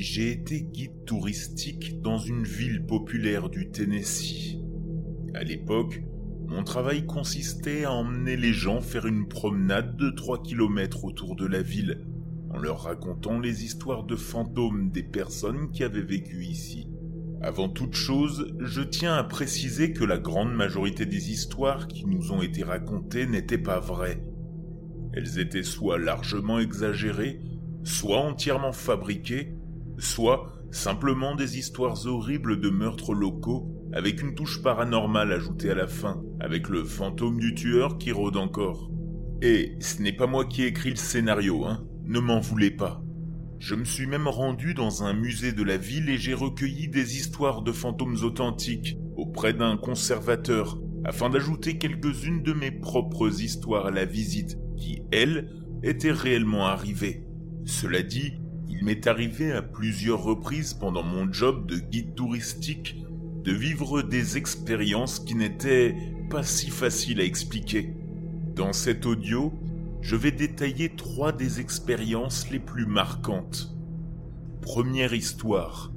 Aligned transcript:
j'ai 0.00 0.30
été 0.30 0.62
guide 0.62 1.04
touristique 1.06 2.00
dans 2.02 2.18
une 2.18 2.44
ville 2.44 2.86
populaire 2.86 3.48
du 3.48 3.70
Tennessee. 3.70 4.56
À 5.34 5.42
l'époque, 5.42 6.02
mon 6.46 6.62
travail 6.62 7.04
consistait 7.04 7.84
à 7.84 7.92
emmener 7.92 8.36
les 8.36 8.52
gens 8.52 8.80
faire 8.80 9.06
une 9.06 9.26
promenade 9.26 9.96
de 9.96 10.10
3 10.10 10.44
km 10.44 11.04
autour 11.04 11.34
de 11.34 11.46
la 11.46 11.62
ville, 11.62 12.06
en 12.50 12.58
leur 12.58 12.84
racontant 12.84 13.40
les 13.40 13.64
histoires 13.64 14.04
de 14.04 14.14
fantômes 14.14 14.90
des 14.92 15.02
personnes 15.02 15.72
qui 15.72 15.82
avaient 15.82 16.00
vécu 16.00 16.44
ici. 16.44 16.88
Avant 17.42 17.68
toute 17.68 17.94
chose, 17.94 18.54
je 18.60 18.82
tiens 18.82 19.14
à 19.14 19.24
préciser 19.24 19.92
que 19.92 20.04
la 20.04 20.18
grande 20.18 20.54
majorité 20.54 21.06
des 21.06 21.32
histoires 21.32 21.88
qui 21.88 22.06
nous 22.06 22.30
ont 22.30 22.40
été 22.40 22.62
racontées 22.62 23.26
n'étaient 23.26 23.58
pas 23.58 23.80
vraies. 23.80 24.22
Elles 25.12 25.40
étaient 25.40 25.64
soit 25.64 25.98
largement 25.98 26.60
exagérées, 26.60 27.40
soit 27.82 28.20
entièrement 28.20 28.72
fabriquées, 28.72 29.57
soit 29.98 30.52
simplement 30.70 31.34
des 31.34 31.58
histoires 31.58 32.06
horribles 32.06 32.60
de 32.60 32.70
meurtres 32.70 33.14
locaux 33.14 33.74
avec 33.92 34.22
une 34.22 34.34
touche 34.34 34.62
paranormale 34.62 35.32
ajoutée 35.32 35.70
à 35.70 35.74
la 35.74 35.86
fin, 35.86 36.22
avec 36.40 36.68
le 36.68 36.84
fantôme 36.84 37.38
du 37.38 37.54
tueur 37.54 37.98
qui 37.98 38.12
rôde 38.12 38.36
encore. 38.36 38.90
Et 39.40 39.76
ce 39.80 40.02
n'est 40.02 40.12
pas 40.12 40.26
moi 40.26 40.44
qui 40.44 40.62
ai 40.62 40.66
écrit 40.66 40.90
le 40.90 40.96
scénario, 40.96 41.64
hein, 41.64 41.86
ne 42.04 42.20
m'en 42.20 42.40
voulez 42.40 42.70
pas. 42.70 43.02
Je 43.58 43.74
me 43.74 43.84
suis 43.84 44.06
même 44.06 44.28
rendu 44.28 44.74
dans 44.74 45.02
un 45.02 45.14
musée 45.14 45.52
de 45.52 45.62
la 45.62 45.76
ville 45.76 46.08
et 46.10 46.18
j'ai 46.18 46.34
recueilli 46.34 46.88
des 46.88 47.16
histoires 47.16 47.62
de 47.62 47.72
fantômes 47.72 48.18
authentiques 48.22 48.96
auprès 49.16 49.52
d'un 49.52 49.76
conservateur 49.76 50.78
afin 51.04 51.30
d'ajouter 51.30 51.78
quelques-unes 51.78 52.42
de 52.42 52.52
mes 52.52 52.70
propres 52.70 53.40
histoires 53.42 53.86
à 53.86 53.90
la 53.90 54.04
visite 54.04 54.58
qui, 54.76 55.02
elles, 55.10 55.50
étaient 55.82 56.12
réellement 56.12 56.66
arrivées. 56.66 57.24
Cela 57.64 58.02
dit, 58.02 58.34
il 58.68 58.84
m'est 58.84 59.06
arrivé 59.06 59.52
à 59.52 59.62
plusieurs 59.62 60.22
reprises 60.22 60.74
pendant 60.74 61.02
mon 61.02 61.32
job 61.32 61.66
de 61.66 61.78
guide 61.78 62.14
touristique 62.14 62.96
de 63.44 63.52
vivre 63.52 64.02
des 64.02 64.36
expériences 64.36 65.20
qui 65.20 65.34
n'étaient 65.34 65.94
pas 66.28 66.42
si 66.42 66.70
faciles 66.70 67.20
à 67.20 67.24
expliquer. 67.24 67.94
Dans 68.54 68.72
cet 68.72 69.06
audio, 69.06 69.54
je 70.02 70.16
vais 70.16 70.32
détailler 70.32 70.90
trois 70.90 71.32
des 71.32 71.60
expériences 71.60 72.50
les 72.50 72.58
plus 72.58 72.86
marquantes. 72.86 73.74
Première 74.60 75.14
histoire. 75.14 75.92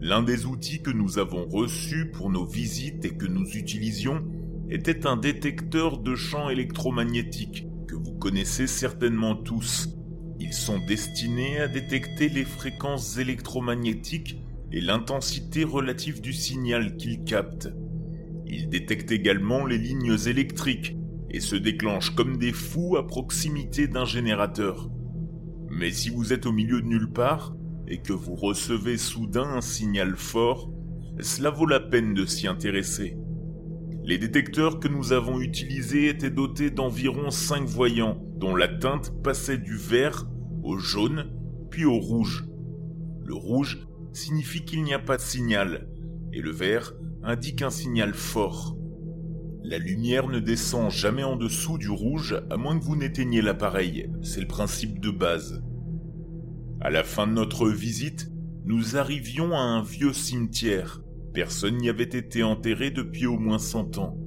L'un 0.00 0.22
des 0.22 0.46
outils 0.46 0.80
que 0.80 0.90
nous 0.90 1.18
avons 1.18 1.46
reçus 1.46 2.10
pour 2.10 2.30
nos 2.30 2.46
visites 2.46 3.04
et 3.04 3.16
que 3.16 3.26
nous 3.26 3.46
utilisions 3.56 4.24
était 4.70 5.06
un 5.06 5.16
détecteur 5.16 5.98
de 5.98 6.14
champs 6.14 6.48
électromagnétiques 6.48 7.66
que 7.86 7.96
vous 7.96 8.12
connaissez 8.12 8.66
certainement 8.66 9.34
tous. 9.34 9.97
Ils 10.40 10.52
sont 10.52 10.78
destinés 10.78 11.58
à 11.58 11.68
détecter 11.68 12.28
les 12.28 12.44
fréquences 12.44 13.18
électromagnétiques 13.18 14.40
et 14.70 14.80
l'intensité 14.80 15.64
relative 15.64 16.20
du 16.20 16.32
signal 16.32 16.96
qu'ils 16.96 17.24
captent. 17.24 17.72
Ils 18.46 18.68
détectent 18.68 19.12
également 19.12 19.66
les 19.66 19.78
lignes 19.78 20.16
électriques 20.26 20.96
et 21.30 21.40
se 21.40 21.56
déclenchent 21.56 22.14
comme 22.14 22.38
des 22.38 22.52
fous 22.52 22.96
à 22.96 23.06
proximité 23.06 23.88
d'un 23.88 24.04
générateur. 24.04 24.90
Mais 25.68 25.90
si 25.90 26.08
vous 26.08 26.32
êtes 26.32 26.46
au 26.46 26.52
milieu 26.52 26.80
de 26.80 26.86
nulle 26.86 27.12
part 27.12 27.54
et 27.86 27.98
que 27.98 28.12
vous 28.12 28.34
recevez 28.34 28.96
soudain 28.96 29.48
un 29.48 29.60
signal 29.60 30.16
fort, 30.16 30.70
cela 31.20 31.50
vaut 31.50 31.66
la 31.66 31.80
peine 31.80 32.14
de 32.14 32.24
s'y 32.24 32.46
intéresser. 32.46 33.16
Les 34.08 34.16
détecteurs 34.16 34.80
que 34.80 34.88
nous 34.88 35.12
avons 35.12 35.38
utilisés 35.38 36.08
étaient 36.08 36.30
dotés 36.30 36.70
d'environ 36.70 37.30
5 37.30 37.68
voyants, 37.68 38.18
dont 38.36 38.56
la 38.56 38.66
teinte 38.66 39.12
passait 39.22 39.58
du 39.58 39.76
vert 39.76 40.26
au 40.62 40.78
jaune, 40.78 41.30
puis 41.70 41.84
au 41.84 41.98
rouge. 41.98 42.46
Le 43.22 43.34
rouge 43.34 43.86
signifie 44.14 44.64
qu'il 44.64 44.82
n'y 44.82 44.94
a 44.94 44.98
pas 44.98 45.18
de 45.18 45.22
signal, 45.22 45.90
et 46.32 46.40
le 46.40 46.52
vert 46.52 46.94
indique 47.22 47.60
un 47.60 47.68
signal 47.68 48.14
fort. 48.14 48.78
La 49.62 49.76
lumière 49.76 50.26
ne 50.28 50.40
descend 50.40 50.90
jamais 50.90 51.24
en 51.24 51.36
dessous 51.36 51.76
du 51.76 51.90
rouge 51.90 52.42
à 52.48 52.56
moins 52.56 52.78
que 52.78 52.84
vous 52.86 52.96
n'éteigniez 52.96 53.42
l'appareil, 53.42 54.10
c'est 54.22 54.40
le 54.40 54.48
principe 54.48 55.00
de 55.00 55.10
base. 55.10 55.62
À 56.80 56.88
la 56.88 57.04
fin 57.04 57.26
de 57.26 57.32
notre 57.32 57.68
visite, 57.68 58.30
nous 58.64 58.96
arrivions 58.96 59.52
à 59.52 59.60
un 59.60 59.82
vieux 59.82 60.14
cimetière. 60.14 61.02
Personne 61.34 61.76
n'y 61.76 61.88
avait 61.88 62.04
été 62.04 62.42
enterré 62.42 62.90
depuis 62.90 63.26
au 63.26 63.38
moins 63.38 63.58
cent 63.58 63.98
ans. 63.98 64.18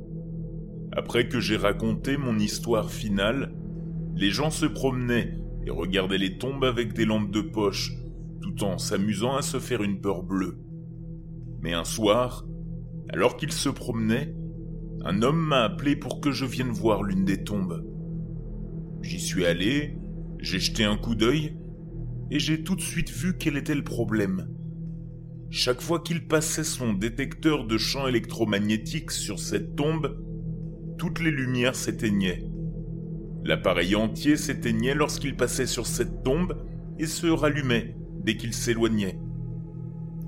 Après 0.94 1.28
que 1.28 1.40
j'ai 1.40 1.58
raconté 1.58 2.18
mon 2.18 2.38
histoire 2.38 2.92
finale, 2.92 3.54
les 4.16 4.30
gens 4.30 4.50
se 4.50 4.66
promenaient 4.66 5.38
et 5.66 5.70
regardaient 5.70 6.18
les 6.18 6.38
tombes 6.38 6.64
avec 6.64 6.94
des 6.94 7.06
lampes 7.06 7.32
de 7.32 7.42
poche, 7.42 7.94
tout 8.42 8.64
en 8.64 8.78
s'amusant 8.78 9.36
à 9.36 9.42
se 9.42 9.60
faire 9.60 9.84
une 9.84 10.02
peur 10.02 10.24
bleue. 10.24 10.58
Mais 11.62 11.74
un 11.74 11.86
soir, 11.86 12.46
alors 13.10 13.38
qu'il 13.38 13.52
se 13.52 13.70
promenait, 13.70 14.36
un 15.04 15.22
homme 15.22 15.40
m'a 15.40 15.64
appelé 15.64 15.96
pour 15.96 16.22
que 16.22 16.32
je 16.32 16.46
vienne 16.46 16.72
voir 16.72 17.04
l'une 17.04 17.26
des 17.26 17.44
tombes. 17.44 17.84
J'y 19.02 19.20
suis 19.20 19.46
allé, 19.46 19.98
j'ai 20.40 20.60
jeté 20.60 20.84
un 20.84 20.98
coup 20.98 21.16
d'œil, 21.16 21.58
et 22.30 22.40
j'ai 22.40 22.64
tout 22.64 22.76
de 22.76 22.82
suite 22.82 23.10
vu 23.10 23.38
quel 23.38 23.58
était 23.58 23.76
le 23.76 23.84
problème. 23.84 24.48
Chaque 25.54 25.82
fois 25.82 26.00
qu'il 26.00 26.30
passait 26.30 26.64
son 26.64 26.94
détecteur 26.94 27.66
de 27.66 27.78
champs 27.78 28.08
électromagnétiques 28.08 29.12
sur 29.12 29.38
cette 29.38 29.76
tombe, 29.76 30.18
toutes 30.98 31.20
les 31.20 31.30
lumières 31.30 31.76
s'éteignaient. 31.76 32.46
L'appareil 33.44 33.96
entier 33.96 34.38
s'éteignait 34.38 34.96
lorsqu'il 34.96 35.36
passait 35.36 35.66
sur 35.66 35.88
cette 35.88 36.24
tombe 36.24 36.56
et 37.00 37.06
se 37.06 37.28
rallumait 37.28 37.98
dès 38.24 38.38
qu'il 38.38 38.54
s'éloignait. 38.54 39.20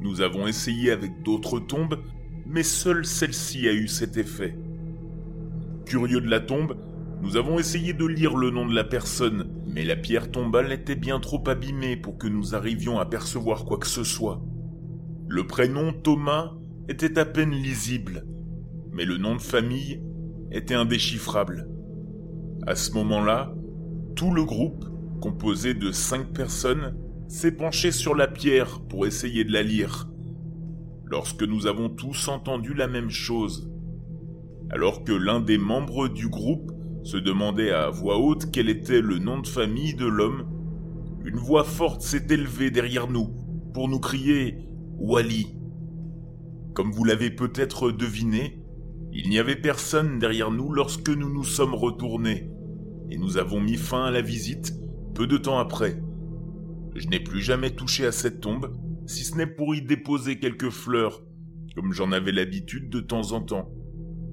Nous 0.01 0.19
avons 0.19 0.45
essayé 0.45 0.91
avec 0.91 1.23
d'autres 1.23 1.61
tombes, 1.61 2.03
mais 2.45 2.63
seule 2.63 3.05
celle-ci 3.05 3.69
a 3.69 3.73
eu 3.73 3.87
cet 3.87 4.17
effet. 4.17 4.57
Curieux 5.85 6.19
de 6.19 6.29
la 6.29 6.41
tombe, 6.41 6.75
nous 7.21 7.37
avons 7.37 7.59
essayé 7.59 7.93
de 7.93 8.05
lire 8.05 8.35
le 8.35 8.49
nom 8.49 8.67
de 8.67 8.75
la 8.75 8.83
personne, 8.83 9.47
mais 9.73 9.85
la 9.85 9.95
pierre 9.95 10.31
tombale 10.31 10.73
était 10.73 10.97
bien 10.97 11.21
trop 11.21 11.41
abîmée 11.47 11.95
pour 11.95 12.17
que 12.17 12.27
nous 12.27 12.55
arrivions 12.55 12.99
à 12.99 13.05
percevoir 13.05 13.63
quoi 13.63 13.77
que 13.77 13.87
ce 13.87 14.03
soit. 14.03 14.41
Le 15.27 15.47
prénom 15.47 15.93
Thomas 15.93 16.53
était 16.89 17.17
à 17.17 17.25
peine 17.25 17.51
lisible, 17.51 18.25
mais 18.91 19.05
le 19.05 19.17
nom 19.17 19.35
de 19.35 19.41
famille 19.41 20.01
était 20.51 20.75
indéchiffrable. 20.75 21.67
À 22.67 22.75
ce 22.75 22.91
moment-là, 22.93 23.53
tout 24.15 24.33
le 24.33 24.43
groupe, 24.43 24.85
composé 25.21 25.73
de 25.73 25.91
cinq 25.91 26.33
personnes, 26.33 26.95
s'est 27.27 27.55
penché 27.55 27.91
sur 27.91 28.15
la 28.15 28.27
pierre 28.27 28.81
pour 28.81 29.07
essayer 29.07 29.43
de 29.43 29.51
la 29.51 29.63
lire. 29.63 30.09
Lorsque 31.05 31.43
nous 31.43 31.67
avons 31.67 31.89
tous 31.89 32.27
entendu 32.27 32.73
la 32.73 32.87
même 32.87 33.09
chose, 33.09 33.71
alors 34.69 35.03
que 35.03 35.13
l'un 35.13 35.39
des 35.39 35.57
membres 35.57 36.09
du 36.09 36.27
groupe 36.27 36.71
se 37.03 37.17
demandait 37.17 37.71
à 37.71 37.89
voix 37.89 38.17
haute 38.17 38.51
quel 38.51 38.69
était 38.69 39.01
le 39.01 39.19
nom 39.19 39.39
de 39.39 39.47
famille 39.47 39.95
de 39.95 40.05
l'homme, 40.05 40.45
une 41.25 41.37
voix 41.37 41.63
forte 41.63 42.01
s'est 42.01 42.27
élevée 42.29 42.71
derrière 42.71 43.09
nous 43.09 43.29
pour 43.73 43.87
nous 43.87 43.99
crier 43.99 44.57
Wally. 44.99 45.55
Comme 46.73 46.91
vous 46.91 47.03
l'avez 47.03 47.29
peut-être 47.29 47.91
deviné, 47.91 48.59
il 49.11 49.29
n'y 49.29 49.39
avait 49.39 49.55
personne 49.55 50.17
derrière 50.19 50.51
nous 50.51 50.71
lorsque 50.71 51.09
nous 51.09 51.31
nous 51.31 51.43
sommes 51.43 51.75
retournés, 51.75 52.49
et 53.09 53.17
nous 53.17 53.37
avons 53.37 53.61
mis 53.61 53.75
fin 53.75 54.05
à 54.05 54.11
la 54.11 54.21
visite 54.21 54.73
peu 55.13 55.27
de 55.27 55.37
temps 55.37 55.59
après. 55.59 56.01
Je 56.95 57.07
n'ai 57.07 57.19
plus 57.19 57.41
jamais 57.41 57.71
touché 57.71 58.05
à 58.05 58.11
cette 58.11 58.41
tombe, 58.41 58.71
si 59.05 59.23
ce 59.23 59.35
n'est 59.35 59.47
pour 59.47 59.75
y 59.75 59.81
déposer 59.81 60.39
quelques 60.39 60.69
fleurs, 60.69 61.23
comme 61.75 61.93
j'en 61.93 62.11
avais 62.11 62.31
l'habitude 62.31 62.89
de 62.89 62.99
temps 62.99 63.33
en 63.33 63.41
temps, 63.41 63.71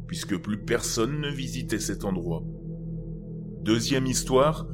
puisque 0.06 0.38
plus 0.38 0.58
personne 0.58 1.20
ne 1.20 1.30
visitait 1.30 1.78
cet 1.78 2.04
endroit. 2.04 2.42
Deuxième 3.62 4.06
histoire, 4.06 4.66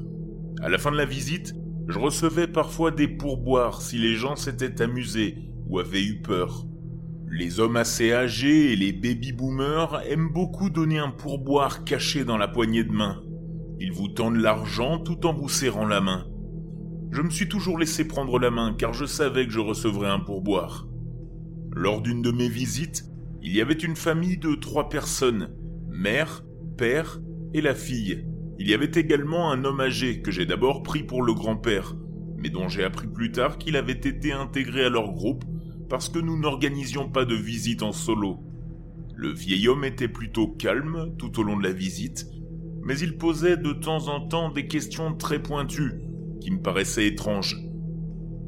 à 0.61 0.69
la 0.69 0.79
fin 0.79 0.93
de 0.93 0.97
la 0.97 1.05
visite, 1.05 1.55
je 1.89 1.99
recevais 1.99 2.49
parfois 2.49 2.91
des 2.91 3.09
pourboires 3.09 3.83
si 3.83 3.99
les 3.99 4.15
gens 4.15 4.37
s'étaient 4.37 4.83
amusés 4.83 5.46
ou 5.68 5.78
avaient 5.78 6.04
eu 6.04 6.21
peur. 6.21 6.66
Les 7.28 7.60
hommes 7.60 7.77
assez 7.77 8.13
âgés 8.13 8.72
et 8.72 8.77
les 8.77 8.92
baby-boomers 8.92 10.01
aiment 10.09 10.33
beaucoup 10.33 10.71
donner 10.71 10.98
un 10.98 11.10
pourboire 11.10 11.84
caché 11.84 12.24
dans 12.24 12.39
la 12.39 12.48
poignée 12.48 12.84
de 12.84 12.92
main. 12.92 13.22
Ils 13.78 13.92
vous 13.92 14.09
tendent 14.09 14.36
l'argent 14.36 14.98
tout 14.98 15.27
en 15.27 15.34
vous 15.34 15.48
serrant 15.48 15.86
la 15.86 16.01
main. 16.01 16.27
Je 17.10 17.22
me 17.22 17.30
suis 17.30 17.48
toujours 17.48 17.78
laissé 17.78 18.07
prendre 18.07 18.39
la 18.39 18.51
main 18.51 18.74
car 18.78 18.95
je 18.95 19.07
savais 19.07 19.47
que 19.47 19.53
je 19.53 19.60
recevrais 19.60 20.09
un 20.09 20.21
pourboire. 20.21 20.86
Lors 21.72 22.01
d'une 22.01 22.22
de 22.22 22.30
mes 22.30 22.48
visites, 22.48 23.04
il 23.42 23.54
y 23.54 23.60
avait 23.60 23.74
une 23.74 23.97
famille 23.97 24.39
de 24.39 24.54
trois 24.54 24.89
personnes, 24.89 25.51
mère, 25.91 26.45
père 26.78 27.21
et 27.54 27.60
la 27.60 27.74
fille. 27.74 28.24
Il 28.59 28.69
y 28.69 28.74
avait 28.74 28.92
également 28.95 29.51
un 29.51 29.65
homme 29.65 29.80
âgé 29.80 30.22
que 30.22 30.30
j'ai 30.30 30.47
d'abord 30.47 30.83
pris 30.83 31.03
pour 31.03 31.22
le 31.22 31.34
grand-père, 31.34 31.95
mais 32.39 32.51
dont 32.51 32.69
j'ai 32.69 32.84
appris 32.84 33.09
plus 33.09 33.33
tard 33.33 33.59
qu'il 33.59 33.77
avait 33.77 33.92
été 33.92 34.33
intégré 34.33 34.84
à 34.84 34.89
leur 34.89 35.12
groupe 35.12 35.45
parce 35.88 36.09
que 36.09 36.18
nous 36.18 36.38
n'organisions 36.38 37.09
pas 37.09 37.24
de 37.24 37.34
visite 37.34 37.83
en 37.83 37.92
solo. 37.92 38.41
Le 39.15 39.33
vieil 39.33 39.68
homme 39.68 39.84
était 39.84 40.09
plutôt 40.09 40.48
calme 40.48 41.15
tout 41.18 41.41
au 41.41 41.42
long 41.42 41.56
de 41.56 41.62
la 41.62 41.72
visite, 41.72 42.27
mais 42.83 42.98
il 42.98 43.16
posait 43.16 43.56
de 43.56 43.72
temps 43.72 44.09
en 44.09 44.27
temps 44.27 44.50
des 44.50 44.66
questions 44.66 45.15
très 45.15 45.42
pointues 45.42 46.00
qui 46.41 46.50
me 46.50 46.60
paraissait 46.60 47.06
étrange. 47.06 47.56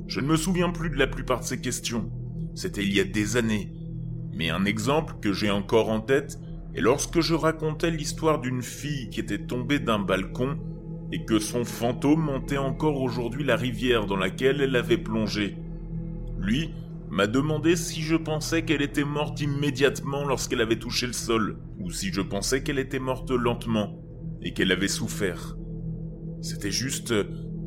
Je 0.07 0.21
ne 0.21 0.27
me 0.27 0.37
souviens 0.37 0.71
plus 0.71 0.91
de 0.91 0.97
la 0.97 1.07
plupart 1.07 1.41
de 1.41 1.45
ces 1.45 1.61
questions. 1.61 2.11
C'était 2.55 2.85
il 2.85 2.95
y 2.95 3.01
a 3.01 3.05
des 3.05 3.37
années. 3.37 3.73
Mais 4.33 4.51
un 4.51 4.65
exemple 4.65 5.15
que 5.21 5.33
j'ai 5.33 5.51
encore 5.51 5.91
en 5.91 6.01
tête 6.01 6.39
est 6.75 6.81
lorsque 6.81 7.21
je 7.21 7.35
racontais 7.35 7.91
l'histoire 7.91 8.41
d'une 8.41 8.63
fille 8.63 9.11
qui 9.11 9.21
était 9.21 9.47
tombée 9.47 9.81
d'un 9.81 9.99
balcon 9.99 10.59
et 11.13 11.25
que 11.25 11.39
son 11.39 11.65
fantôme 11.65 12.21
montait 12.21 12.59
encore 12.59 13.01
aujourd'hui 13.01 13.45
la 13.45 13.57
rivière 13.57 14.07
dans 14.07 14.17
laquelle 14.17 14.61
elle 14.61 14.77
avait 14.77 14.99
plongé. 14.99 15.57
Lui 16.39 16.71
m'a 17.11 17.27
demandé 17.27 17.77
si 17.77 18.03
je 18.03 18.17
pensais 18.17 18.65
qu'elle 18.65 18.83
était 18.83 19.05
morte 19.05 19.41
immédiatement 19.41 20.25
lorsqu'elle 20.25 20.61
avait 20.61 20.79
touché 20.79 21.07
le 21.07 21.13
sol, 21.13 21.59
ou 21.79 21.91
si 21.91 22.13
je 22.13 22.21
pensais 22.21 22.63
qu'elle 22.63 22.79
était 22.79 22.99
morte 22.99 23.31
lentement 23.31 24.03
et 24.43 24.53
qu'elle 24.53 24.73
avait 24.73 24.89
souffert. 24.89 25.57
C'était 26.43 26.71
juste 26.71 27.13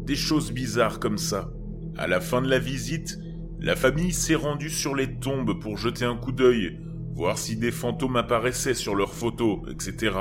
des 0.05 0.15
choses 0.15 0.51
bizarres 0.51 0.99
comme 0.99 1.17
ça. 1.17 1.51
À 1.97 2.07
la 2.07 2.21
fin 2.21 2.41
de 2.41 2.49
la 2.49 2.59
visite, 2.59 3.17
la 3.59 3.75
famille 3.75 4.13
s'est 4.13 4.35
rendue 4.35 4.69
sur 4.69 4.95
les 4.95 5.19
tombes 5.19 5.59
pour 5.59 5.77
jeter 5.77 6.05
un 6.05 6.15
coup 6.15 6.31
d'œil, 6.31 6.79
voir 7.13 7.37
si 7.37 7.57
des 7.57 7.71
fantômes 7.71 8.15
apparaissaient 8.15 8.73
sur 8.73 8.95
leurs 8.95 9.13
photos, 9.13 9.59
etc. 9.69 10.11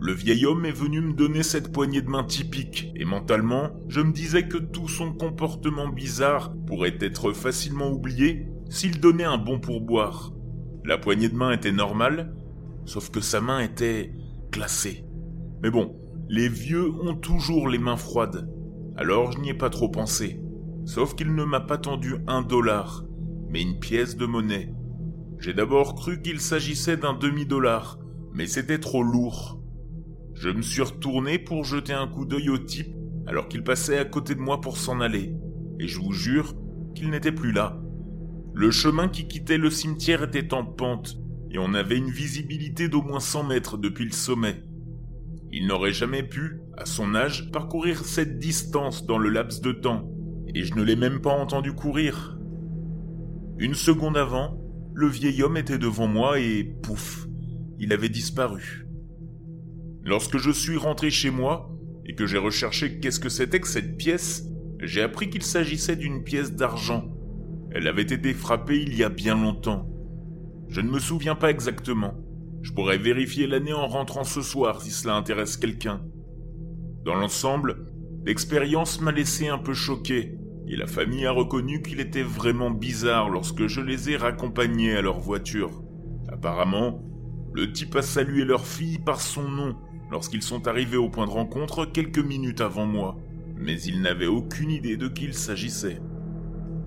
Le 0.00 0.12
vieil 0.12 0.46
homme 0.46 0.64
est 0.64 0.70
venu 0.70 1.00
me 1.00 1.12
donner 1.12 1.42
cette 1.42 1.72
poignée 1.72 2.02
de 2.02 2.08
main 2.08 2.22
typique, 2.22 2.92
et 2.94 3.04
mentalement, 3.04 3.70
je 3.88 4.00
me 4.00 4.12
disais 4.12 4.46
que 4.46 4.58
tout 4.58 4.86
son 4.86 5.12
comportement 5.12 5.88
bizarre 5.88 6.54
pourrait 6.66 6.98
être 7.00 7.32
facilement 7.32 7.90
oublié 7.90 8.46
s'il 8.70 9.00
donnait 9.00 9.24
un 9.24 9.38
bon 9.38 9.58
pourboire. 9.58 10.32
La 10.84 10.98
poignée 10.98 11.28
de 11.28 11.34
main 11.34 11.50
était 11.50 11.72
normale, 11.72 12.32
sauf 12.84 13.10
que 13.10 13.20
sa 13.20 13.40
main 13.40 13.58
était 13.58 14.14
glacée. 14.52 15.04
Mais 15.62 15.70
bon, 15.70 15.96
les 16.28 16.48
vieux 16.48 16.90
ont 17.02 17.16
toujours 17.16 17.68
les 17.68 17.78
mains 17.78 17.96
froides, 17.96 18.48
alors 18.96 19.32
je 19.32 19.40
n'y 19.40 19.50
ai 19.50 19.54
pas 19.54 19.70
trop 19.70 19.88
pensé. 19.88 20.40
Sauf 20.84 21.16
qu'il 21.16 21.34
ne 21.34 21.44
m'a 21.44 21.60
pas 21.60 21.76
tendu 21.76 22.14
un 22.28 22.42
dollar, 22.42 23.04
mais 23.50 23.62
une 23.62 23.80
pièce 23.80 24.16
de 24.16 24.26
monnaie. 24.26 24.72
J'ai 25.40 25.54
d'abord 25.54 25.96
cru 25.96 26.22
qu'il 26.22 26.40
s'agissait 26.40 26.96
d'un 26.96 27.14
demi-dollar, 27.14 27.98
mais 28.32 28.46
c'était 28.46 28.78
trop 28.78 29.02
lourd. 29.02 29.60
Je 30.40 30.50
me 30.50 30.62
suis 30.62 30.82
retourné 30.82 31.40
pour 31.40 31.64
jeter 31.64 31.92
un 31.92 32.06
coup 32.06 32.24
d'œil 32.24 32.48
au 32.48 32.58
type 32.58 32.94
alors 33.26 33.48
qu'il 33.48 33.64
passait 33.64 33.98
à 33.98 34.04
côté 34.04 34.36
de 34.36 34.40
moi 34.40 34.60
pour 34.60 34.78
s'en 34.78 35.00
aller, 35.00 35.34
et 35.80 35.88
je 35.88 36.00
vous 36.00 36.12
jure 36.12 36.54
qu'il 36.94 37.10
n'était 37.10 37.32
plus 37.32 37.52
là. 37.52 37.78
Le 38.54 38.70
chemin 38.70 39.08
qui 39.08 39.26
quittait 39.28 39.58
le 39.58 39.68
cimetière 39.68 40.22
était 40.22 40.54
en 40.54 40.64
pente, 40.64 41.18
et 41.50 41.58
on 41.58 41.74
avait 41.74 41.98
une 41.98 42.10
visibilité 42.10 42.88
d'au 42.88 43.02
moins 43.02 43.20
100 43.20 43.44
mètres 43.44 43.76
depuis 43.76 44.04
le 44.04 44.12
sommet. 44.12 44.64
Il 45.50 45.66
n'aurait 45.66 45.92
jamais 45.92 46.22
pu, 46.22 46.60
à 46.76 46.86
son 46.86 47.14
âge, 47.14 47.50
parcourir 47.50 48.04
cette 48.04 48.38
distance 48.38 49.04
dans 49.06 49.18
le 49.18 49.28
laps 49.28 49.60
de 49.60 49.72
temps, 49.72 50.08
et 50.54 50.62
je 50.62 50.74
ne 50.74 50.82
l'ai 50.82 50.96
même 50.96 51.20
pas 51.20 51.34
entendu 51.34 51.72
courir. 51.72 52.38
Une 53.58 53.74
seconde 53.74 54.16
avant, 54.16 54.58
le 54.94 55.08
vieil 55.08 55.42
homme 55.42 55.56
était 55.56 55.78
devant 55.78 56.06
moi 56.06 56.38
et 56.38 56.64
pouf, 56.64 57.26
il 57.78 57.92
avait 57.92 58.08
disparu. 58.08 58.87
Lorsque 60.08 60.38
je 60.38 60.50
suis 60.50 60.78
rentré 60.78 61.10
chez 61.10 61.28
moi 61.28 61.70
et 62.06 62.14
que 62.14 62.26
j'ai 62.26 62.38
recherché 62.38 62.98
qu'est-ce 62.98 63.20
que 63.20 63.28
c'était 63.28 63.60
que 63.60 63.68
cette 63.68 63.98
pièce, 63.98 64.46
j'ai 64.80 65.02
appris 65.02 65.28
qu'il 65.28 65.42
s'agissait 65.42 65.96
d'une 65.96 66.24
pièce 66.24 66.54
d'argent. 66.54 67.14
Elle 67.72 67.86
avait 67.86 68.00
été 68.00 68.32
frappée 68.32 68.80
il 68.80 68.96
y 68.96 69.04
a 69.04 69.10
bien 69.10 69.34
longtemps. 69.34 69.86
Je 70.70 70.80
ne 70.80 70.88
me 70.88 70.98
souviens 70.98 71.34
pas 71.34 71.50
exactement. 71.50 72.14
Je 72.62 72.72
pourrais 72.72 72.96
vérifier 72.96 73.46
l'année 73.46 73.74
en 73.74 73.86
rentrant 73.86 74.24
ce 74.24 74.40
soir 74.40 74.80
si 74.80 74.92
cela 74.92 75.14
intéresse 75.14 75.58
quelqu'un. 75.58 76.00
Dans 77.04 77.14
l'ensemble, 77.14 77.92
l'expérience 78.24 79.02
m'a 79.02 79.12
laissé 79.12 79.48
un 79.48 79.58
peu 79.58 79.74
choqué, 79.74 80.38
et 80.68 80.76
la 80.76 80.86
famille 80.86 81.26
a 81.26 81.32
reconnu 81.32 81.82
qu'il 81.82 82.00
était 82.00 82.22
vraiment 82.22 82.70
bizarre 82.70 83.28
lorsque 83.28 83.66
je 83.66 83.82
les 83.82 84.08
ai 84.08 84.16
raccompagnés 84.16 84.96
à 84.96 85.02
leur 85.02 85.20
voiture. 85.20 85.82
Apparemment, 86.32 87.04
le 87.52 87.72
type 87.72 87.94
a 87.96 88.02
salué 88.02 88.46
leur 88.46 88.64
fille 88.66 89.00
par 89.00 89.20
son 89.20 89.46
nom 89.50 89.76
lorsqu'ils 90.10 90.42
sont 90.42 90.66
arrivés 90.68 90.96
au 90.96 91.08
point 91.08 91.26
de 91.26 91.32
rencontre 91.32 91.84
quelques 91.84 92.18
minutes 92.18 92.60
avant 92.60 92.86
moi, 92.86 93.16
mais 93.56 93.80
ils 93.82 94.00
n'avaient 94.00 94.26
aucune 94.26 94.70
idée 94.70 94.96
de 94.96 95.08
qui 95.08 95.24
il 95.24 95.34
s'agissait. 95.34 96.00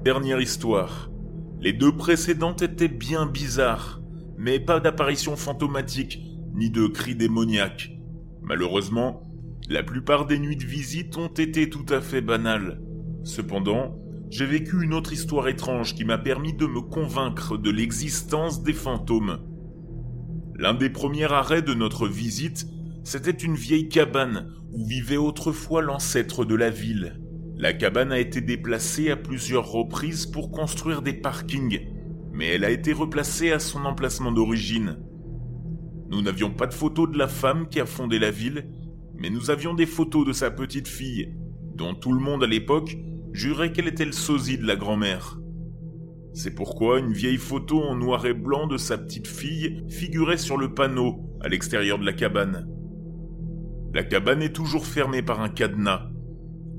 Dernière 0.03 0.41
histoire. 0.41 1.11
Les 1.59 1.73
deux 1.73 1.95
précédentes 1.95 2.61
étaient 2.61 2.87
bien 2.87 3.25
bizarres, 3.25 4.01
mais 4.37 4.59
pas 4.59 4.79
d'apparition 4.79 5.35
fantomatique, 5.35 6.19
ni 6.55 6.69
de 6.69 6.87
cris 6.87 7.15
démoniaques. 7.15 7.91
Malheureusement, 8.41 9.21
la 9.69 9.83
plupart 9.83 10.25
des 10.25 10.39
nuits 10.39 10.57
de 10.57 10.65
visite 10.65 11.17
ont 11.17 11.27
été 11.27 11.69
tout 11.69 11.85
à 11.89 12.01
fait 12.01 12.21
banales. 12.21 12.81
Cependant, 13.23 13.97
j'ai 14.31 14.45
vécu 14.45 14.83
une 14.83 14.93
autre 14.93 15.13
histoire 15.13 15.47
étrange 15.47 15.93
qui 15.93 16.05
m'a 16.05 16.17
permis 16.17 16.53
de 16.53 16.65
me 16.65 16.81
convaincre 16.81 17.57
de 17.57 17.69
l'existence 17.69 18.63
des 18.63 18.73
fantômes. 18.73 19.39
L'un 20.55 20.73
des 20.73 20.89
premiers 20.89 21.31
arrêts 21.31 21.61
de 21.61 21.73
notre 21.73 22.07
visite 22.07 22.65
c'était 23.03 23.31
une 23.31 23.55
vieille 23.55 23.89
cabane 23.89 24.47
où 24.71 24.85
vivait 24.85 25.17
autrefois 25.17 25.81
l'ancêtre 25.81 26.45
de 26.45 26.55
la 26.55 26.69
ville. 26.69 27.19
La 27.57 27.73
cabane 27.73 28.11
a 28.11 28.19
été 28.19 28.41
déplacée 28.41 29.11
à 29.11 29.17
plusieurs 29.17 29.71
reprises 29.71 30.25
pour 30.25 30.51
construire 30.51 31.01
des 31.01 31.13
parkings, 31.13 31.87
mais 32.31 32.47
elle 32.47 32.63
a 32.63 32.71
été 32.71 32.93
replacée 32.93 33.51
à 33.51 33.59
son 33.59 33.85
emplacement 33.85 34.31
d'origine. 34.31 34.97
Nous 36.09 36.21
n'avions 36.21 36.51
pas 36.51 36.67
de 36.67 36.73
photos 36.73 37.09
de 37.09 37.17
la 37.17 37.27
femme 37.27 37.67
qui 37.69 37.79
a 37.79 37.85
fondé 37.85 38.19
la 38.19 38.31
ville, 38.31 38.67
mais 39.15 39.29
nous 39.29 39.49
avions 39.49 39.73
des 39.73 39.85
photos 39.85 40.25
de 40.25 40.33
sa 40.33 40.51
petite 40.51 40.87
fille, 40.87 41.35
dont 41.75 41.93
tout 41.93 42.13
le 42.13 42.19
monde 42.19 42.43
à 42.43 42.47
l'époque 42.47 42.97
jurait 43.31 43.71
qu'elle 43.71 43.87
était 43.87 44.05
le 44.05 44.11
sosie 44.11 44.57
de 44.57 44.65
la 44.65 44.75
grand-mère. 44.75 45.39
C'est 46.33 46.55
pourquoi 46.55 46.99
une 46.99 47.13
vieille 47.13 47.37
photo 47.37 47.81
en 47.81 47.95
noir 47.95 48.25
et 48.25 48.33
blanc 48.33 48.67
de 48.67 48.77
sa 48.77 48.97
petite 48.97 49.27
fille 49.27 49.83
figurait 49.89 50.37
sur 50.37 50.57
le 50.57 50.73
panneau 50.73 51.29
à 51.41 51.49
l'extérieur 51.49 51.99
de 51.99 52.05
la 52.05 52.13
cabane. 52.13 52.67
La 53.93 54.03
cabane 54.03 54.41
est 54.41 54.55
toujours 54.55 54.85
fermée 54.85 55.21
par 55.21 55.41
un 55.41 55.49
cadenas, 55.49 56.07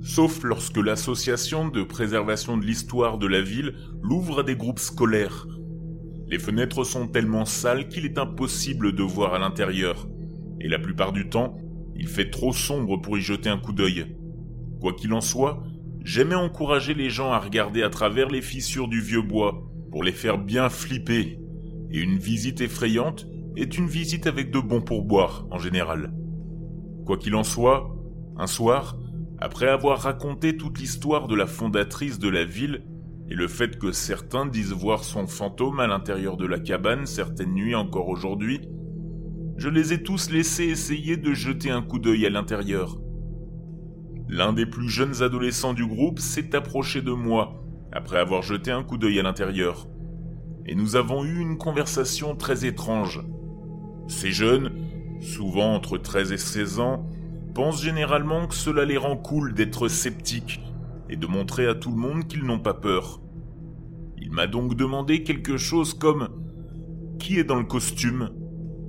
sauf 0.00 0.42
lorsque 0.44 0.78
l'association 0.78 1.68
de 1.68 1.82
préservation 1.82 2.56
de 2.56 2.64
l'histoire 2.64 3.18
de 3.18 3.26
la 3.26 3.42
ville 3.42 3.74
l'ouvre 4.02 4.40
à 4.40 4.42
des 4.42 4.56
groupes 4.56 4.78
scolaires. 4.78 5.46
Les 6.26 6.38
fenêtres 6.38 6.84
sont 6.84 7.06
tellement 7.06 7.44
sales 7.44 7.88
qu'il 7.88 8.06
est 8.06 8.16
impossible 8.16 8.94
de 8.94 9.02
voir 9.02 9.34
à 9.34 9.38
l'intérieur, 9.38 10.08
et 10.58 10.68
la 10.68 10.78
plupart 10.78 11.12
du 11.12 11.28
temps, 11.28 11.58
il 11.94 12.08
fait 12.08 12.30
trop 12.30 12.54
sombre 12.54 12.96
pour 12.96 13.18
y 13.18 13.20
jeter 13.20 13.50
un 13.50 13.58
coup 13.58 13.74
d'œil. 13.74 14.16
Quoi 14.80 14.94
qu'il 14.94 15.12
en 15.12 15.20
soit, 15.20 15.62
j'aimais 16.02 16.34
encourager 16.34 16.94
les 16.94 17.10
gens 17.10 17.30
à 17.30 17.38
regarder 17.38 17.82
à 17.82 17.90
travers 17.90 18.30
les 18.30 18.40
fissures 18.40 18.88
du 18.88 19.02
vieux 19.02 19.20
bois, 19.20 19.62
pour 19.90 20.02
les 20.02 20.12
faire 20.12 20.38
bien 20.38 20.70
flipper, 20.70 21.38
et 21.90 22.00
une 22.00 22.16
visite 22.16 22.62
effrayante 22.62 23.26
est 23.54 23.76
une 23.76 23.86
visite 23.86 24.26
avec 24.26 24.50
de 24.50 24.60
bons 24.60 24.80
pourboires 24.80 25.46
en 25.50 25.58
général. 25.58 26.10
Quoi 27.06 27.16
qu'il 27.18 27.34
en 27.34 27.44
soit, 27.44 27.94
un 28.36 28.46
soir, 28.46 28.96
après 29.38 29.68
avoir 29.68 30.00
raconté 30.00 30.56
toute 30.56 30.78
l'histoire 30.78 31.26
de 31.26 31.34
la 31.34 31.46
fondatrice 31.46 32.18
de 32.18 32.28
la 32.28 32.44
ville, 32.44 32.84
et 33.28 33.34
le 33.34 33.48
fait 33.48 33.78
que 33.78 33.92
certains 33.92 34.46
disent 34.46 34.72
voir 34.72 35.04
son 35.04 35.26
fantôme 35.26 35.80
à 35.80 35.86
l'intérieur 35.86 36.36
de 36.36 36.46
la 36.46 36.58
cabane 36.58 37.06
certaines 37.06 37.54
nuits 37.54 37.74
encore 37.74 38.08
aujourd'hui, 38.08 38.60
je 39.56 39.68
les 39.68 39.92
ai 39.92 40.02
tous 40.02 40.30
laissés 40.30 40.64
essayer 40.64 41.16
de 41.16 41.32
jeter 41.32 41.70
un 41.70 41.82
coup 41.82 41.98
d'œil 41.98 42.26
à 42.26 42.30
l'intérieur. 42.30 42.98
L'un 44.28 44.52
des 44.52 44.66
plus 44.66 44.88
jeunes 44.88 45.22
adolescents 45.22 45.74
du 45.74 45.86
groupe 45.86 46.18
s'est 46.18 46.54
approché 46.54 47.02
de 47.02 47.12
moi 47.12 47.62
après 47.92 48.18
avoir 48.18 48.42
jeté 48.42 48.70
un 48.70 48.82
coup 48.82 48.96
d'œil 48.96 49.20
à 49.20 49.22
l'intérieur. 49.22 49.88
Et 50.66 50.74
nous 50.74 50.96
avons 50.96 51.24
eu 51.24 51.38
une 51.38 51.58
conversation 51.58 52.34
très 52.36 52.64
étrange. 52.64 53.22
Ces 54.08 54.30
jeunes 54.30 54.72
souvent 55.22 55.74
entre 55.74 55.98
13 55.98 56.32
et 56.32 56.36
16 56.36 56.80
ans, 56.80 57.08
pensent 57.54 57.82
généralement 57.82 58.46
que 58.46 58.54
cela 58.54 58.84
les 58.84 58.96
rend 58.96 59.16
cool 59.16 59.54
d'être 59.54 59.88
sceptiques 59.88 60.60
et 61.08 61.16
de 61.16 61.26
montrer 61.26 61.66
à 61.66 61.74
tout 61.74 61.90
le 61.90 61.96
monde 61.96 62.26
qu'ils 62.26 62.44
n'ont 62.44 62.58
pas 62.58 62.74
peur. 62.74 63.20
Il 64.18 64.30
m'a 64.30 64.46
donc 64.46 64.74
demandé 64.76 65.22
quelque 65.22 65.56
chose 65.56 65.94
comme 65.94 66.28
Qui 67.18 67.38
est 67.38 67.44
dans 67.44 67.58
le 67.58 67.64
costume? 67.64 68.30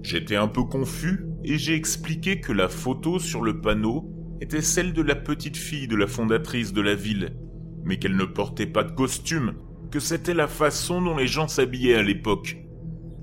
J'étais 0.01 0.35
un 0.35 0.47
peu 0.47 0.63
confus 0.63 1.25
et 1.43 1.57
j'ai 1.57 1.75
expliqué 1.75 2.39
que 2.39 2.53
la 2.53 2.69
photo 2.69 3.19
sur 3.19 3.41
le 3.41 3.61
panneau 3.61 4.09
était 4.41 4.61
celle 4.61 4.93
de 4.93 5.01
la 5.01 5.15
petite 5.15 5.57
fille 5.57 5.87
de 5.87 5.95
la 5.95 6.07
fondatrice 6.07 6.73
de 6.73 6.81
la 6.81 6.95
ville, 6.95 7.35
mais 7.83 7.97
qu'elle 7.97 8.17
ne 8.17 8.25
portait 8.25 8.65
pas 8.65 8.83
de 8.83 8.91
costume, 8.91 9.53
que 9.91 9.99
c'était 9.99 10.33
la 10.33 10.47
façon 10.47 11.01
dont 11.01 11.15
les 11.15 11.27
gens 11.27 11.47
s'habillaient 11.47 11.95
à 11.95 12.03
l'époque. 12.03 12.57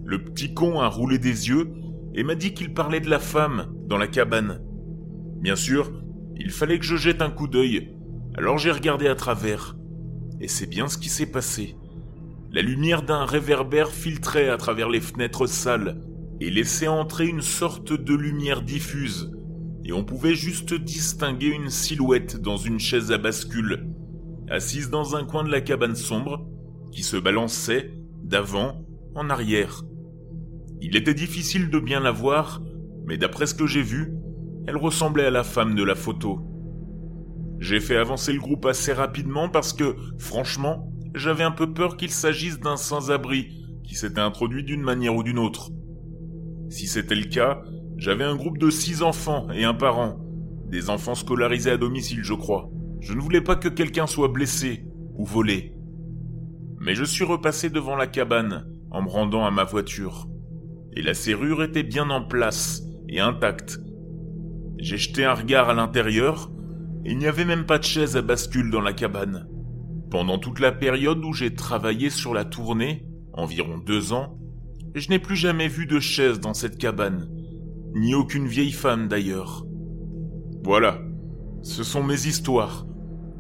Le 0.05 0.23
petit 0.23 0.55
con 0.55 0.81
a 0.81 0.89
roulé 0.89 1.19
des 1.19 1.49
yeux 1.49 1.71
et 2.15 2.23
m'a 2.23 2.35
dit 2.35 2.55
qu'il 2.55 2.75
parlait 2.75 3.01
de 3.01 3.11
la 3.11 3.19
femme 3.19 3.73
dans 3.87 3.99
la 3.99 4.07
cabane. 4.07 4.61
Bien 5.41 5.57
sûr, 5.57 5.93
il 6.37 6.51
fallait 6.51 6.79
que 6.79 6.85
je 6.85 6.97
jette 6.97 7.23
un 7.23 7.31
coup 7.31 7.49
d'œil, 7.49 7.95
alors 8.37 8.59
j'ai 8.59 8.71
regardé 8.71 9.07
à 9.07 9.15
travers. 9.15 9.77
Et 10.41 10.49
c'est 10.49 10.67
bien 10.67 10.89
ce 10.89 10.99
qui 10.99 11.09
s'est 11.09 11.31
passé. 11.31 11.77
La 12.53 12.63
lumière 12.63 13.03
d'un 13.03 13.25
réverbère 13.25 13.91
filtrait 13.91 14.49
à 14.49 14.57
travers 14.57 14.89
les 14.89 15.01
fenêtres 15.01 15.47
sales 15.47 16.01
et 16.41 16.51
laissait 16.51 16.89
entrer 16.89 17.27
une 17.27 17.43
sorte 17.43 17.93
de 17.93 18.15
lumière 18.15 18.63
diffuse, 18.63 19.31
et 19.85 19.93
on 19.93 20.05
pouvait 20.05 20.35
juste 20.35 20.75
distinguer 20.75 21.49
une 21.49 21.69
silhouette 21.69 22.41
dans 22.41 22.57
une 22.57 22.81
chaise 22.81 23.13
à 23.13 23.19
bascule, 23.19 23.87
assise 24.49 24.91
dans 24.91 25.17
un 25.17 25.25
coin 25.25 25.45
de 25.45 25.51
la 25.51 25.61
cabane 25.61 25.95
sombre, 25.95 26.47
qui 26.93 27.03
se 27.03 27.17
balançait 27.17 27.93
d'avant 28.23 28.85
en 29.15 29.31
arrière. 29.31 29.85
Il 30.81 30.97
était 30.97 31.15
difficile 31.15 31.71
de 31.71 31.79
bien 31.79 32.01
la 32.01 32.11
voir, 32.11 32.63
mais 33.07 33.19
d'après 33.19 33.47
ce 33.47 33.55
que 33.55 33.67
j'ai 33.67 33.83
vu, 33.83 34.15
elle 34.67 34.77
ressemblait 34.77 35.27
à 35.27 35.31
la 35.31 35.45
femme 35.45 35.75
de 35.75 35.85
la 35.85 35.95
photo. 35.95 36.41
J'ai 37.59 37.81
fait 37.81 37.97
avancer 37.97 38.33
le 38.33 38.41
groupe 38.41 38.65
assez 38.65 38.93
rapidement 38.93 39.49
parce 39.49 39.73
que, 39.73 39.97
franchement, 40.19 40.91
j'avais 41.15 41.45
un 41.45 41.51
peu 41.51 41.73
peur 41.73 41.97
qu'il 41.97 42.11
s'agisse 42.11 42.59
d'un 42.59 42.77
sans-abri 42.77 43.49
qui 43.85 43.95
s'était 43.95 44.21
introduit 44.21 44.65
d'une 44.65 44.83
manière 44.83 45.15
ou 45.15 45.23
d'une 45.23 45.39
autre. 45.39 45.71
Si 46.71 46.87
c'était 46.87 47.15
le 47.17 47.29
cas, 47.29 47.63
j'avais 47.97 48.25
un 48.25 48.37
groupe 48.37 48.57
de 48.57 48.71
six 48.71 49.03
enfants 49.03 49.51
et 49.51 49.65
un 49.65 49.75
parent, 49.75 50.19
des 50.69 50.89
enfants 50.89 51.15
scolarisés 51.15 51.73
à 51.73 51.77
domicile, 51.77 52.23
je 52.23 52.33
crois. 52.33 52.71
Je 53.01 53.13
ne 53.13 53.21
voulais 53.21 53.41
pas 53.41 53.57
que 53.57 53.69
quelqu'un 53.69 54.07
soit 54.07 54.29
blessé 54.29 54.87
ou 55.17 55.27
volé. 55.27 55.75
Mais 56.79 56.95
je 56.95 57.05
suis 57.05 57.25
repassé 57.25 57.69
devant 57.69 57.97
la 57.97 58.07
cabane 58.07 58.67
en 58.91 59.03
me 59.03 59.09
rendant 59.09 59.45
à 59.45 59.51
ma 59.51 59.65
voiture. 59.65 60.30
Et 60.97 61.03
la 61.03 61.15
serrure 61.15 61.63
était 61.63 61.83
bien 61.83 62.11
en 62.11 62.23
place 62.23 62.83
et 63.09 63.21
intacte. 63.21 63.79
J'ai 64.79 64.97
jeté 64.97 65.25
un 65.25 65.35
regard 65.35 65.69
à 65.69 65.75
l'intérieur 65.75 66.51
et 67.05 67.13
il 67.13 67.19
n'y 67.19 67.27
avait 67.27 67.45
même 67.45 67.67
pas 67.67 67.79
de 67.79 67.85
chaise 67.85 68.17
à 68.17 68.23
bascule 68.23 68.71
dans 68.71 68.81
la 68.81 68.93
cabane. 68.93 69.47
Pendant 70.11 70.39
toute 70.39 70.59
la 70.59 70.73
période 70.73 71.25
où 71.25 71.33
j'ai 71.33 71.55
travaillé 71.55 72.11
sur 72.11 72.35
la 72.35 72.45
tournée, 72.45 73.07
environ 73.33 73.79
deux 73.79 74.13
ans, 74.13 74.39
je 74.95 75.09
n'ai 75.09 75.19
plus 75.19 75.37
jamais 75.37 75.69
vu 75.69 75.87
de 75.87 76.01
chaise 76.01 76.41
dans 76.41 76.55
cette 76.55 76.79
cabane, 76.79 77.29
ni 77.95 78.15
aucune 78.15 78.47
vieille 78.47 78.73
femme 78.73 79.07
d'ailleurs. 79.07 79.65
Voilà, 80.65 80.99
ce 81.63 81.85
sont 81.85 82.03
mes 82.03 82.27
histoires. 82.27 82.87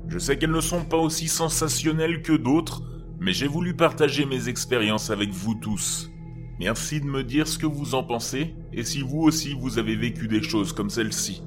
Je 0.08 0.18
sais 0.18 0.38
qu'elles 0.38 0.50
ne 0.50 0.60
sont 0.60 0.84
pas 0.84 0.96
aussi 0.96 1.28
sensationnelles 1.28 2.22
que 2.22 2.36
d'autres, 2.36 2.82
mais 3.18 3.32
j'ai 3.32 3.46
voulu 3.46 3.74
partager 3.74 4.26
mes 4.26 4.48
expériences 4.48 5.10
avec 5.10 5.30
vous 5.30 5.54
tous. 5.54 6.09
Merci 6.60 7.00
de 7.00 7.06
me 7.06 7.24
dire 7.24 7.48
ce 7.48 7.56
que 7.56 7.64
vous 7.64 7.94
en 7.94 8.02
pensez 8.02 8.54
et 8.74 8.84
si 8.84 9.00
vous 9.00 9.20
aussi 9.20 9.54
vous 9.58 9.78
avez 9.78 9.96
vécu 9.96 10.28
des 10.28 10.42
choses 10.42 10.74
comme 10.74 10.90
celle-ci. 10.90 11.42